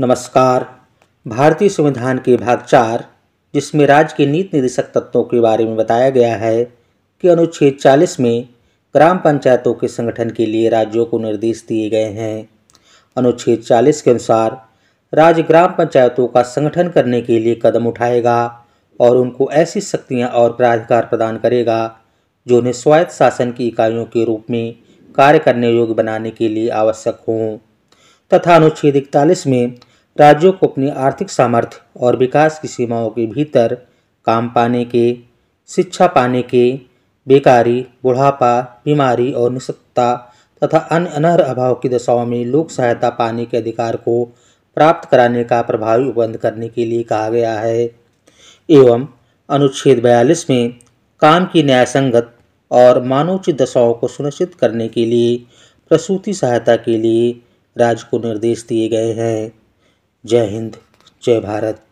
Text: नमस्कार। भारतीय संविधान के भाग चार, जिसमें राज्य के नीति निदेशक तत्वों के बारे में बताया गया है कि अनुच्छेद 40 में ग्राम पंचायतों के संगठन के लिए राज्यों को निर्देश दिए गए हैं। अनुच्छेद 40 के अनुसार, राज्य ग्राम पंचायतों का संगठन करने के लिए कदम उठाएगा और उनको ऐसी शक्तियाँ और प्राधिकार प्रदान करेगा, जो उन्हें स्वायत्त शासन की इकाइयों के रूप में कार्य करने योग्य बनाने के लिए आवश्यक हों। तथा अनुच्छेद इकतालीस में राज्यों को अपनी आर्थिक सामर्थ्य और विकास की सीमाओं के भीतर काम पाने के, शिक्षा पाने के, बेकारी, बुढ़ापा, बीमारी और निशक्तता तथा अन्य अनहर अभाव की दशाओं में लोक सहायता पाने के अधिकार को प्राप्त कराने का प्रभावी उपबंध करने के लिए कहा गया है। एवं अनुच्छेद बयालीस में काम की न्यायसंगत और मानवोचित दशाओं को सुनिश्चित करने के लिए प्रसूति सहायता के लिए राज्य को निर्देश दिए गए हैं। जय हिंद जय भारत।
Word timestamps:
नमस्कार। 0.00 0.80
भारतीय 1.26 1.68
संविधान 1.68 2.18
के 2.18 2.36
भाग 2.36 2.60
चार, 2.60 3.04
जिसमें 3.54 3.86
राज्य 3.86 4.14
के 4.16 4.26
नीति 4.26 4.50
निदेशक 4.54 4.82
तत्वों 4.82 5.24
के 5.24 5.40
बारे 5.40 5.64
में 5.64 5.76
बताया 5.76 6.10
गया 6.10 6.36
है 6.36 6.64
कि 7.22 7.28
अनुच्छेद 7.28 7.76
40 7.80 8.20
में 8.20 8.48
ग्राम 8.94 9.18
पंचायतों 9.18 9.74
के 9.74 9.88
संगठन 9.88 10.30
के 10.30 10.46
लिए 10.46 10.68
राज्यों 10.68 11.04
को 11.04 11.18
निर्देश 11.18 11.64
दिए 11.68 11.90
गए 11.90 12.04
हैं। 12.04 12.48
अनुच्छेद 13.16 13.60
40 13.60 14.02
के 14.02 14.10
अनुसार, 14.10 14.68
राज्य 15.14 15.42
ग्राम 15.42 15.74
पंचायतों 15.78 16.26
का 16.26 16.42
संगठन 16.42 16.88
करने 16.88 17.22
के 17.22 17.38
लिए 17.38 17.60
कदम 17.62 17.86
उठाएगा 17.86 18.66
और 19.00 19.16
उनको 19.16 19.50
ऐसी 19.50 19.80
शक्तियाँ 19.80 20.28
और 20.28 20.52
प्राधिकार 20.52 21.06
प्रदान 21.06 21.38
करेगा, 21.38 22.00
जो 22.46 22.58
उन्हें 22.58 22.72
स्वायत्त 22.72 23.12
शासन 23.12 23.52
की 23.52 23.68
इकाइयों 23.68 24.04
के 24.04 24.24
रूप 24.24 24.44
में 24.50 24.74
कार्य 25.14 25.38
करने 25.38 25.70
योग्य 25.70 25.94
बनाने 25.94 26.30
के 26.30 26.48
लिए 26.48 26.68
आवश्यक 26.68 27.18
हों। 27.28 27.58
तथा 28.34 28.56
अनुच्छेद 28.56 28.96
इकतालीस 28.96 29.46
में 29.46 29.74
राज्यों 30.18 30.52
को 30.52 30.66
अपनी 30.66 30.90
आर्थिक 30.90 31.30
सामर्थ्य 31.30 31.80
और 32.00 32.16
विकास 32.16 32.58
की 32.60 32.68
सीमाओं 32.68 33.10
के 33.10 33.26
भीतर 33.26 33.74
काम 34.26 34.48
पाने 34.48 34.84
के, 34.84 35.16
शिक्षा 35.68 36.06
पाने 36.06 36.42
के, 36.42 36.80
बेकारी, 37.28 37.86
बुढ़ापा, 38.02 38.82
बीमारी 38.84 39.32
और 39.32 39.50
निशक्तता 39.52 40.34
तथा 40.64 40.78
अन्य 40.78 41.08
अनहर 41.08 41.40
अभाव 41.40 41.74
की 41.74 41.88
दशाओं 41.88 42.26
में 42.26 42.44
लोक 42.44 42.70
सहायता 42.70 43.10
पाने 43.10 43.44
के 43.44 43.56
अधिकार 43.56 43.96
को 43.96 44.24
प्राप्त 44.74 45.08
कराने 45.10 45.44
का 45.44 45.62
प्रभावी 45.62 46.08
उपबंध 46.08 46.36
करने 46.36 46.68
के 46.68 46.84
लिए 46.84 47.02
कहा 47.02 47.28
गया 47.28 47.60
है। 47.60 47.82
एवं 48.70 49.06
अनुच्छेद 49.48 50.02
बयालीस 50.02 50.50
में 50.50 50.70
काम 51.20 51.44
की 51.44 51.62
न्यायसंगत 51.62 52.34
और 52.70 53.02
मानवोचित 53.02 53.62
दशाओं 53.62 53.94
को 53.94 54.08
सुनिश्चित 54.08 54.54
करने 54.54 54.88
के 54.88 55.06
लिए 55.06 55.36
प्रसूति 55.88 56.34
सहायता 56.34 56.76
के 56.76 56.98
लिए 56.98 57.40
राज्य 57.78 58.06
को 58.10 58.18
निर्देश 58.18 58.66
दिए 58.68 58.88
गए 58.88 59.12
हैं। 59.12 59.59
जय 60.24 60.46
हिंद 60.46 60.76
जय 61.22 61.40
भारत। 61.40 61.89